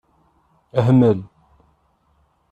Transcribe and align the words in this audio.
Hmel. 0.85 1.19